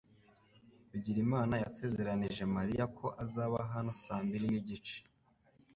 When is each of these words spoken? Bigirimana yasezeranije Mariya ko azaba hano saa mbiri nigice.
Bigirimana 0.91 1.53
yasezeranije 1.63 2.43
Mariya 2.55 2.85
ko 2.97 3.05
azaba 3.23 3.57
hano 3.73 3.91
saa 4.03 4.23
mbiri 4.25 4.45
nigice. 4.53 4.97